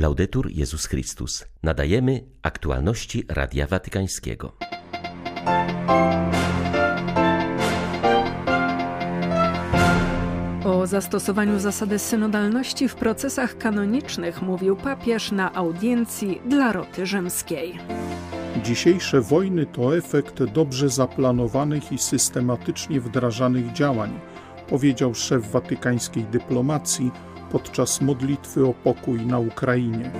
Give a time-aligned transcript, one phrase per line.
[0.00, 1.44] Laudetur Jezus Chrystus.
[1.62, 4.52] Nadajemy aktualności Radia Watykańskiego.
[10.64, 17.78] O zastosowaniu zasady synodalności w procesach kanonicznych mówił papież na audiencji dla roty rzymskiej.
[18.62, 24.20] Dzisiejsze wojny to efekt dobrze zaplanowanych i systematycznie wdrażanych działań,
[24.68, 27.10] powiedział szef watykańskiej dyplomacji
[27.52, 30.10] podczas modlitwy o pokój na Ukrainie.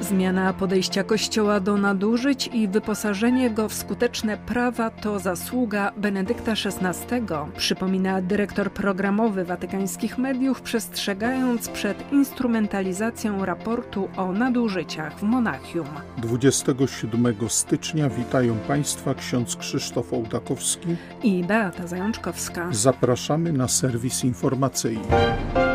[0.00, 7.26] Zmiana podejścia Kościoła do nadużyć i wyposażenie go w skuteczne prawa to zasługa Benedykta XVI,
[7.56, 15.86] przypomina dyrektor programowy watykańskich mediów, przestrzegając przed instrumentalizacją raportu o nadużyciach w Monachium.
[16.18, 22.68] 27 stycznia witają Państwa ksiądz Krzysztof Ołdakowski i Beata Zajączkowska.
[22.72, 25.65] Zapraszamy na serwis informacyjny.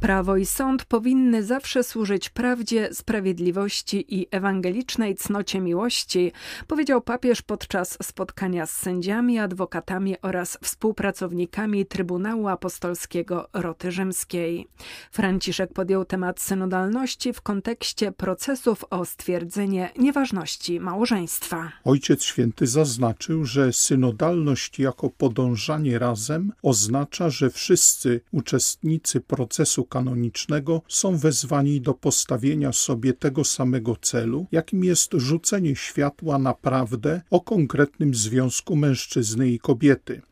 [0.00, 6.32] Prawo i sąd powinny zawsze służyć prawdzie, sprawiedliwości i ewangelicznej cnocie miłości,
[6.66, 14.66] powiedział papież podczas spotkania z sędziami, adwokatami oraz współpracownikami Trybunału Apostolskiego Roty Rzymskiej.
[15.10, 21.72] Franciszek podjął temat synodalności w kontekście procesów o stwierdzenie nieważności małżeństwa.
[21.84, 31.16] Ojciec Święty zaznaczył, że synodalność jako podążanie razem oznacza, że wszyscy uczestnicy procesu kanonicznego są
[31.16, 38.14] wezwani do postawienia sobie tego samego celu, jakim jest rzucenie światła na prawdę o konkretnym
[38.14, 40.22] związku mężczyzny i kobiety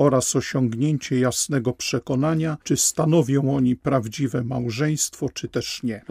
[0.00, 6.02] oraz osiągnięcie jasnego przekonania, czy stanowią oni prawdziwe małżeństwo, czy też nie.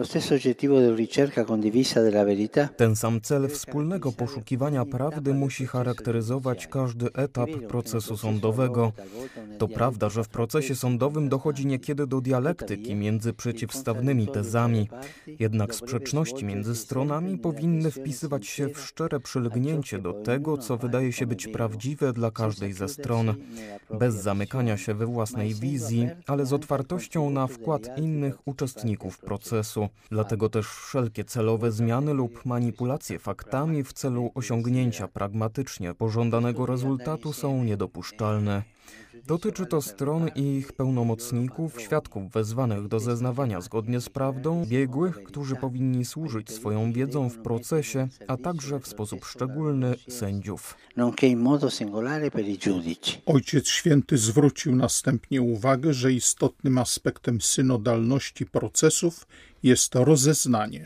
[2.76, 8.92] Ten sam cel wspólnego poszukiwania prawdy musi charakteryzować każdy etap procesu sądowego.
[9.58, 14.88] To prawda, że w procesie sądowym dochodzi niekiedy do dialektyki między przeciwstawnymi tezami,
[15.26, 21.26] jednak sprzeczności między stronami powinny wpisywać się w szczere przylgnięcie do tego, co wydaje się
[21.26, 23.34] być prawdziwe dla każdej ze stron
[23.98, 29.88] bez zamykania się we własnej wizji, ale z otwartością na wkład innych uczestników procesu.
[30.10, 37.64] Dlatego też wszelkie celowe zmiany lub manipulacje faktami w celu osiągnięcia pragmatycznie pożądanego rezultatu są
[37.64, 38.62] niedopuszczalne.
[39.26, 45.56] Dotyczy to stron i ich pełnomocników, świadków wezwanych do zeznawania zgodnie z prawdą, biegłych, którzy
[45.56, 50.76] powinni służyć swoją wiedzą w procesie, a także w sposób szczególny sędziów.
[53.26, 59.26] Ojciec Święty zwrócił następnie uwagę, że istotnym aspektem synodalności procesów
[59.62, 60.84] jest rozeznanie.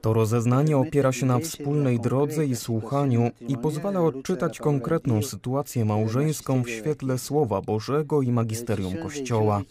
[0.00, 6.62] To rozeznanie opiera się na wspólnej drodze i słuchaniu i pozwala odczytać konkretną sytuację małżeńską
[6.62, 9.62] w świetle Słowa Bożego i magisterium Kościoła.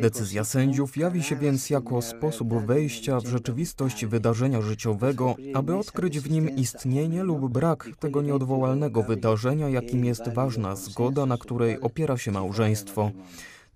[0.00, 6.30] Decyzja sędziów jawi się więc jako sposób wejścia w rzeczywistość wydarzenia życiowego, aby odkryć w
[6.30, 12.30] nim istnienie lub brak tego nieodwołalnego wydarzenia, jakim jest ważna zgoda, na której opiera się
[12.30, 13.10] małżeństwo.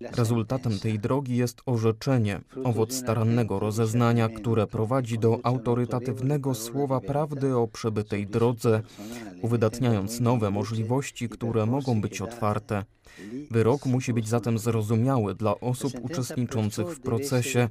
[0.01, 7.67] Rezultatem tej drogi jest orzeczenie, owoc starannego rozeznania, które prowadzi do autorytatywnego słowa prawdy o
[7.67, 8.81] przebytej drodze,
[9.41, 12.83] uwydatniając nowe możliwości, które mogą być otwarte.
[13.51, 17.69] Wyrok musi być zatem zrozumiały dla osób uczestniczących w procesie.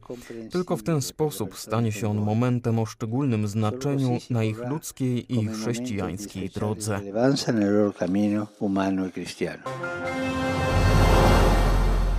[0.50, 5.46] Tylko w ten sposób stanie się on momentem o szczególnym znaczeniu na ich ludzkiej i
[5.46, 7.00] chrześcijańskiej drodze.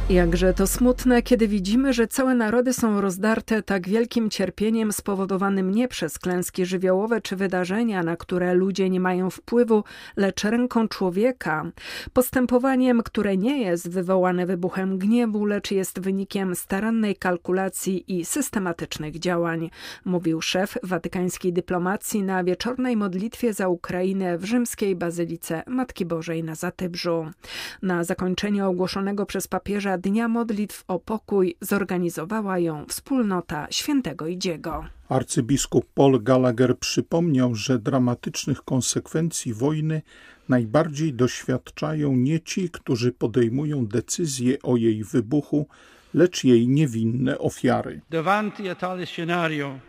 [0.10, 5.88] Jakże to smutne, kiedy widzimy, że całe narody są rozdarte tak wielkim cierpieniem spowodowanym nie
[5.88, 9.84] przez klęski żywiołowe czy wydarzenia, na które ludzie nie mają wpływu,
[10.18, 11.72] lecz ręką człowieka.
[12.14, 19.70] Postępowaniem, które nie jest wywołane wybuchem gniewu, lecz jest wynikiem starannej kalkulacji i systematycznych działań,
[20.06, 26.56] mówił szef watykańskiej dyplomacji na wieczornej modlitwie za Ukrainę w rzymskiej bazylice Matki Bożej na
[26.56, 27.32] Zatybrzu.
[27.82, 34.86] Na zakończenie ogłoszonego przez papieża Dnia Modlitw o Pokój zorganizowała ją wspólnota świętego Idziego.
[35.10, 40.02] Arcybiskup Paul Gallagher przypomniał, że dramatycznych konsekwencji wojny
[40.50, 45.68] najbardziej doświadczają nie ci, którzy podejmują decyzje o jej wybuchu,
[46.16, 48.02] lecz jej niewinne ofiary.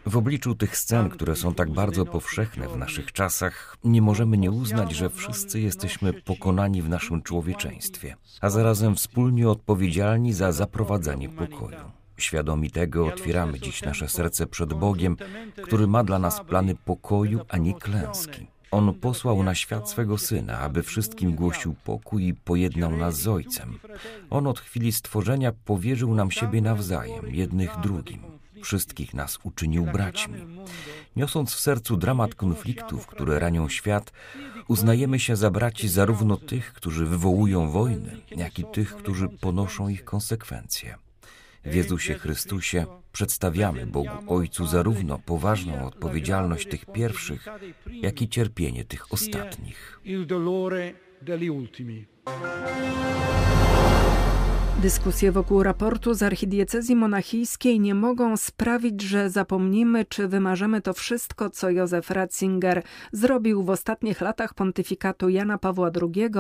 [0.07, 4.51] W obliczu tych scen, które są tak bardzo powszechne w naszych czasach, nie możemy nie
[4.51, 11.91] uznać, że wszyscy jesteśmy pokonani w naszym człowieczeństwie, a zarazem wspólnie odpowiedzialni za zaprowadzanie pokoju.
[12.17, 15.17] Świadomi tego otwieramy dziś nasze serce przed Bogiem,
[15.63, 18.47] który ma dla nas plany pokoju, a nie klęski.
[18.71, 23.79] On posłał na świat swego Syna, aby wszystkim głosił pokój i pojednał nas z Ojcem.
[24.31, 28.23] On od chwili stworzenia powierzył nam siebie nawzajem, jednych drugim.
[28.63, 30.41] Wszystkich nas uczynił braćmi.
[31.17, 34.13] Niosąc w sercu dramat konfliktów, które ranią świat,
[34.69, 40.05] uznajemy się za braci zarówno tych, którzy wywołują wojny, jak i tych, którzy ponoszą ich
[40.05, 41.06] konsekwencje.
[41.67, 47.47] W Jezusie Chrystusie przedstawiamy Bogu Ojcu zarówno poważną odpowiedzialność tych pierwszych,
[47.87, 50.01] jak i cierpienie tych ostatnich.
[54.83, 61.51] Dyskusje wokół raportu z archidiecezji monachijskiej nie mogą sprawić, że zapomnimy czy wymarzymy to wszystko,
[61.51, 62.83] co Józef Ratzinger
[63.13, 66.31] zrobił w ostatnich latach pontyfikatu Jana Pawła II,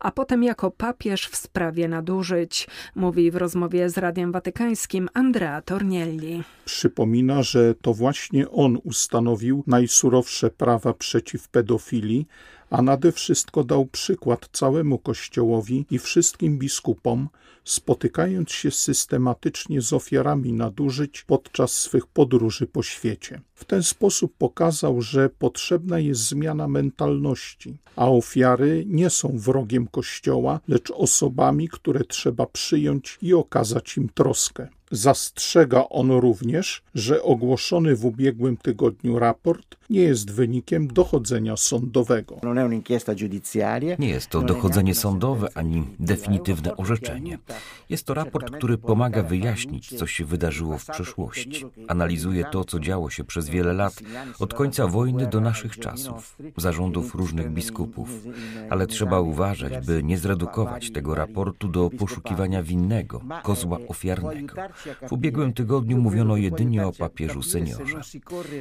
[0.00, 6.42] a potem jako papież w sprawie nadużyć, mówi w rozmowie z Radiem Watykańskim Andrea Tornielli.
[6.64, 12.26] Przypomina, że to właśnie on ustanowił najsurowsze prawa przeciw pedofilii,
[12.70, 17.28] a nade wszystko dał przykład całemu Kościołowi i wszystkim biskupom,
[17.64, 23.40] spotykając się systematycznie z ofiarami nadużyć podczas swych podróży po świecie.
[23.60, 30.60] W ten sposób pokazał, że potrzebna jest zmiana mentalności, a ofiary nie są wrogiem Kościoła,
[30.68, 34.68] lecz osobami, które trzeba przyjąć i okazać im troskę.
[34.90, 42.40] Zastrzega on również, że ogłoszony w ubiegłym tygodniu raport nie jest wynikiem dochodzenia sądowego.
[43.98, 47.38] Nie jest to dochodzenie sądowe ani definitywne orzeczenie.
[47.88, 51.64] Jest to raport, który pomaga wyjaśnić, co się wydarzyło w przeszłości.
[51.88, 53.94] Analizuje to, co działo się przez wiele lat,
[54.38, 58.08] od końca wojny do naszych czasów, zarządów różnych biskupów.
[58.70, 64.54] Ale trzeba uważać, by nie zredukować tego raportu do poszukiwania winnego, kozła ofiarnego.
[65.08, 68.00] W ubiegłym tygodniu mówiono jedynie o papieżu seniorze.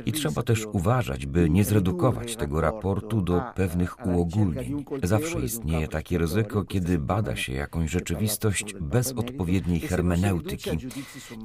[0.06, 4.86] I trzeba też uważać, by nie zredukować tego raportu do pewnych uogólnień.
[5.04, 10.70] Zawsze istnieje takie ryzyko, kiedy bada się jakąś rzeczywistość bez odpowiedniej hermeneutyki.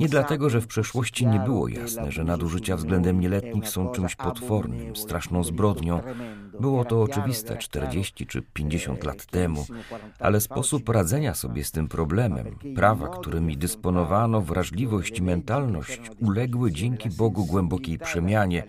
[0.00, 3.33] Nie dlatego, że w przeszłości nie było jasne, że nadużycia względem nieletnich
[3.64, 6.00] są czymś potwornym, straszną zbrodnią.
[6.60, 9.66] Było to oczywiste 40 czy 50 lat temu,
[10.18, 17.10] ale sposób radzenia sobie z tym problemem, prawa, którymi dysponowano, wrażliwość i mentalność uległy dzięki
[17.10, 18.64] Bogu głębokiej przemianie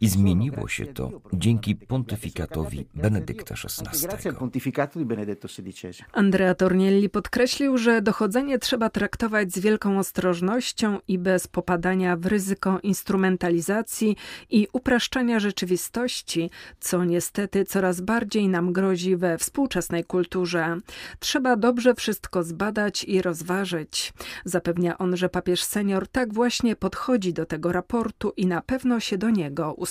[0.00, 4.08] i zmieniło się to dzięki pontyfikatowi Benedykta XVI.
[6.12, 12.80] Andrea Tornielli podkreślił, że dochodzenie trzeba traktować z wielką ostrożnością i bez popadania w ryzyko
[12.82, 14.16] instrumentalizacji
[14.50, 16.50] i upraszczania rzeczywistości,
[16.80, 20.76] co niestety coraz bardziej nam grozi we współczesnej kulturze.
[21.18, 24.12] Trzeba dobrze wszystko zbadać i rozważyć.
[24.44, 29.18] Zapewnia on, że papież senior tak właśnie podchodzi do tego raportu i na pewno się
[29.18, 29.89] do niego ustosunkuje.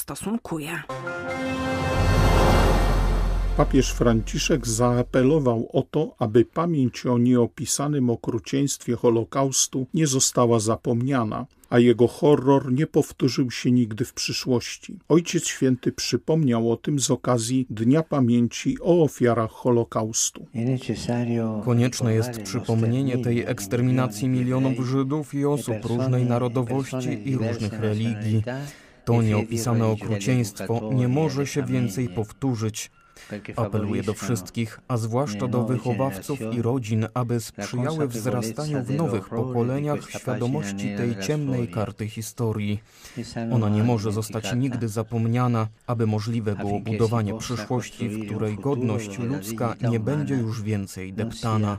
[3.58, 11.80] Papież Franciszek zaapelował o to, aby pamięć o nieopisanym okrucieństwie Holokaustu nie została zapomniana, a
[11.80, 15.00] jego horror nie powtórzył się nigdy w przyszłości.
[15.10, 20.46] Ojciec Święty przypomniał o tym z okazji Dnia Pamięci o ofiarach Holokaustu.
[21.66, 28.44] Konieczne jest przypomnienie tej eksterminacji milionów Żydów i osób różnej narodowości i różnych religii.
[29.10, 32.92] To nieopisane okrucieństwo nie może się więcej powtórzyć.
[33.56, 40.10] Apeluję do wszystkich, a zwłaszcza do wychowawców i rodzin, aby sprzyjały wzrastaniu w nowych pokoleniach
[40.10, 42.80] świadomości tej ciemnej karty historii.
[43.52, 49.76] Ona nie może zostać nigdy zapomniana, aby możliwe było budowanie przyszłości, w której godność ludzka
[49.92, 51.78] nie będzie już więcej deptana.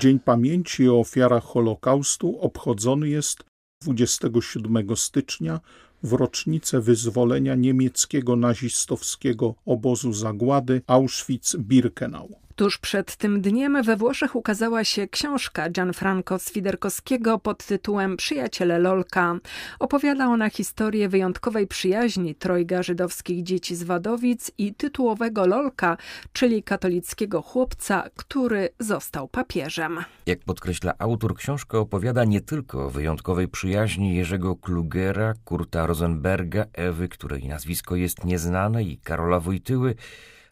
[0.00, 3.49] Dzień Pamięci o ofiarach Holokaustu obchodzony jest
[3.84, 5.60] 27 stycznia
[6.02, 12.28] w rocznicę wyzwolenia niemieckiego nazistowskiego obozu zagłady Auschwitz-Birkenau.
[12.60, 19.38] Tuż przed tym dniem we Włoszech ukazała się książka Gianfranco Swiderkowskiego pod tytułem Przyjaciele Lolka.
[19.78, 25.96] Opowiada ona historię wyjątkowej przyjaźni trojga żydowskich dzieci z Wadowic i tytułowego Lolka,
[26.32, 29.98] czyli katolickiego chłopca, który został papieżem.
[30.26, 37.08] Jak podkreśla autor, książka opowiada nie tylko o wyjątkowej przyjaźni Jerzego Klugera, Kurta Rosenberga, Ewy,
[37.08, 39.94] której nazwisko jest nieznane i Karola Wojtyły,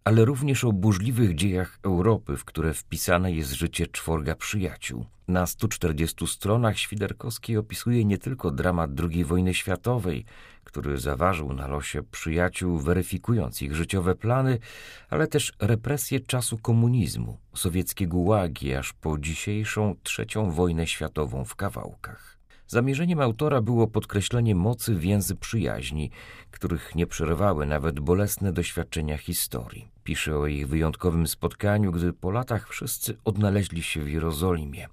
[0.04, 5.06] ale również o burzliwych dziejach Europy, w które wpisane jest życie czworga przyjaciół.
[5.28, 10.24] Na 140 stronach Świderkowski opisuje nie tylko dramat II wojny światowej,
[10.64, 14.58] który zaważył na losie przyjaciół, weryfikując ich życiowe plany,
[15.10, 22.37] ale też represje czasu komunizmu, sowieckie gułagi, aż po dzisiejszą trzecią wojnę światową w kawałkach.
[22.70, 26.10] Zamierzeniem autora było podkreślenie mocy więzy przyjaźni,
[26.50, 29.88] których nie przerywały nawet bolesne doświadczenia historii.
[30.04, 34.88] Pisze o ich wyjątkowym spotkaniu, gdy po latach wszyscy odnaleźli się w Jerozolimie.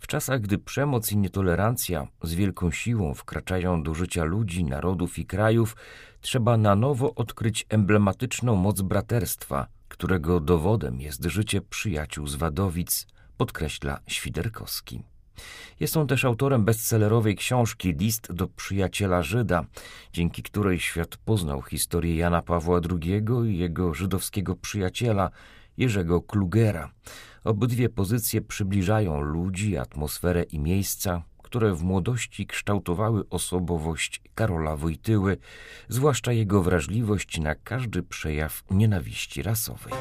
[0.00, 5.26] W czasach, gdy przemoc i nietolerancja z wielką siłą wkraczają do życia ludzi, narodów i
[5.26, 5.76] krajów,
[6.20, 14.00] trzeba na nowo odkryć emblematyczną moc braterstwa, którego dowodem jest życie przyjaciół z Wadowic, podkreśla
[14.06, 15.11] Świderkowski.
[15.80, 19.64] Jest on też autorem bestsellerowej książki List do przyjaciela Żyda,
[20.12, 25.30] dzięki której świat poznał historię Jana Pawła II i jego żydowskiego przyjaciela
[25.76, 26.90] Jerzego Klugera.
[27.44, 35.36] Obydwie pozycje przybliżają ludzi, atmosferę i miejsca, które w młodości kształtowały osobowość Karola Wojtyły,
[35.88, 39.92] zwłaszcza jego wrażliwość na każdy przejaw nienawiści rasowej.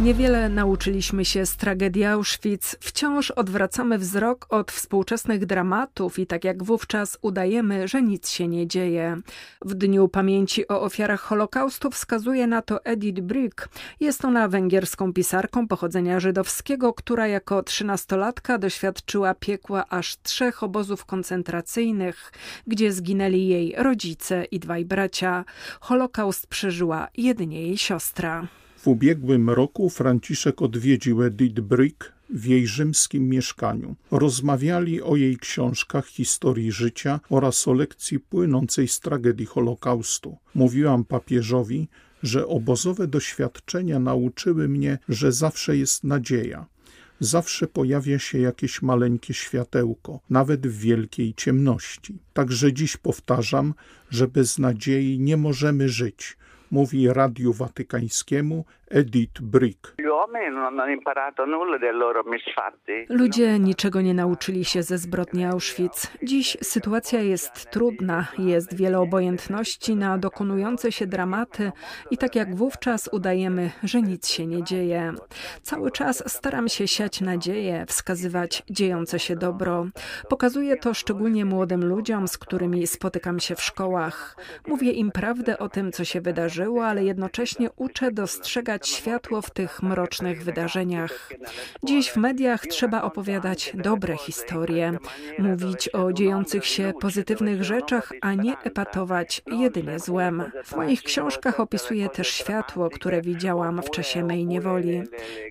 [0.00, 2.76] Niewiele nauczyliśmy się z tragedii Auschwitz.
[2.80, 8.66] Wciąż odwracamy wzrok od współczesnych dramatów i tak jak wówczas udajemy, że nic się nie
[8.66, 9.16] dzieje.
[9.64, 13.68] W Dniu Pamięci o ofiarach Holokaustu wskazuje na to Edith Brick.
[14.00, 22.32] Jest ona węgierską pisarką pochodzenia żydowskiego, która jako trzynastolatka doświadczyła piekła aż trzech obozów koncentracyjnych,
[22.66, 25.44] gdzie zginęli jej rodzice i dwaj bracia.
[25.80, 28.48] Holokaust przeżyła jedynie jej siostra.
[28.82, 33.96] W ubiegłym roku Franciszek odwiedził Edith Brick w jej rzymskim mieszkaniu.
[34.10, 40.36] Rozmawiali o jej książkach, historii życia oraz o lekcji płynącej z tragedii Holokaustu.
[40.54, 41.88] Mówiłam papieżowi,
[42.22, 46.66] że obozowe doświadczenia nauczyły mnie, że zawsze jest nadzieja.
[47.20, 52.18] Zawsze pojawia się jakieś maleńkie światełko, nawet w wielkiej ciemności.
[52.32, 53.74] Także dziś powtarzam,
[54.10, 56.36] że bez nadziei nie możemy żyć
[56.72, 59.94] mówi Radiu Watykańskiemu Edith Brick.
[63.08, 66.10] Ludzie niczego nie nauczyli się ze zbrodni Auschwitz.
[66.22, 71.72] Dziś sytuacja jest trudna, jest wiele obojętności na dokonujące się dramaty
[72.10, 75.12] i tak jak wówczas udajemy, że nic się nie dzieje.
[75.62, 79.86] Cały czas staram się siać nadzieję, wskazywać dziejące się dobro.
[80.28, 84.36] Pokazuję to szczególnie młodym ludziom, z którymi spotykam się w szkołach.
[84.66, 89.82] Mówię im prawdę o tym, co się wydarzyło, ale jednocześnie uczę dostrzegać światło w tych
[89.82, 91.32] mrocznych wydarzeniach.
[91.82, 94.98] Dziś w mediach trzeba opowiadać dobre historie,
[95.38, 100.42] mówić o dziejących się pozytywnych rzeczach, a nie epatować jedynie złem.
[100.64, 105.02] W moich książkach opisuję też światło, które widziałam w czasie mej niewoli.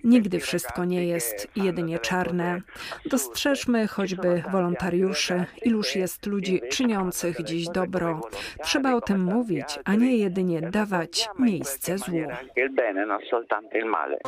[0.04, 2.60] Nigdy wszystko nie jest jedynie czarne.
[3.06, 8.20] Dostrzeżmy choćby wolontariuszy, iluż jest ludzi czyniących dziś dobro.
[8.62, 12.22] Trzeba o tym mówić, a nie jedynie dawać miejsce złu
[13.30, 14.18] soltanto il male.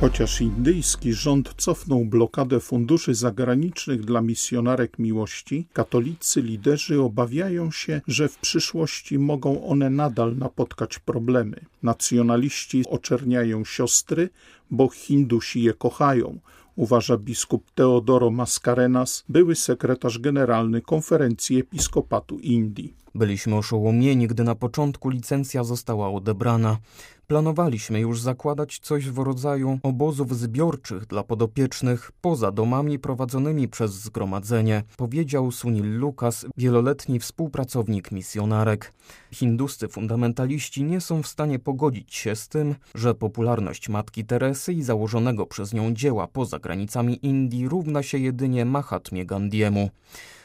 [0.00, 8.28] Chociaż indyjski rząd cofnął blokadę funduszy zagranicznych dla misjonarek miłości, katolicy liderzy obawiają się, że
[8.28, 11.56] w przyszłości mogą one nadal napotkać problemy.
[11.82, 14.28] Nacjonaliści oczerniają siostry,
[14.70, 16.38] bo Hindusi je kochają,
[16.76, 23.03] uważa biskup Teodoro Mascarenas, były sekretarz generalny Konferencji Episkopatu Indii.
[23.16, 26.78] Byliśmy oszołomieni, gdy na początku licencja została odebrana.
[27.26, 34.82] Planowaliśmy już zakładać coś w rodzaju obozów zbiorczych dla podopiecznych poza domami prowadzonymi przez zgromadzenie,
[34.96, 38.92] powiedział Sunil Lukas, wieloletni współpracownik misjonarek.
[39.32, 44.82] Hinduscy fundamentaliści nie są w stanie pogodzić się z tym, że popularność Matki Teresy i
[44.82, 49.90] założonego przez nią dzieła poza granicami Indii równa się jedynie Mahatmie Gandiemu.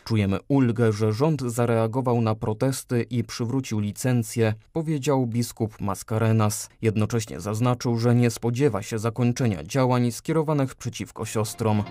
[0.10, 6.70] Czujemy ulgę, że rząd zareagował na protesty i przywrócił licencję, powiedział biskup Mascarenas.
[6.82, 11.84] Jednocześnie zaznaczył, że nie spodziewa się zakończenia działań skierowanych przeciwko siostrom.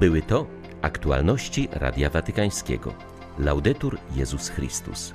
[0.00, 0.46] Były to
[0.82, 2.94] aktualności Radia Watykańskiego.
[3.38, 5.12] Laudetur Jezus Chrystus.